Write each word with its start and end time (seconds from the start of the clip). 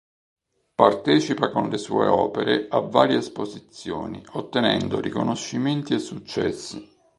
Partecipa 0.75 1.51
con 1.51 1.71
sue 1.77 2.07
opere 2.07 2.65
a 2.67 2.79
varie 2.79 3.17
esposizioni, 3.19 4.19
ottenendo 4.31 4.99
riconoscimenti 4.99 5.93
e 5.93 5.99
successi. 5.99 6.91